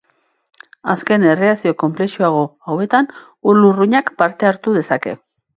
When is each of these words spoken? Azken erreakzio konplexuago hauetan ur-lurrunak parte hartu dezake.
Azken 0.93 1.25
erreakzio 1.33 1.75
konplexuago 1.83 2.41
hauetan 2.73 3.11
ur-lurrunak 3.53 4.13
parte 4.23 4.51
hartu 4.53 4.79
dezake. 4.81 5.19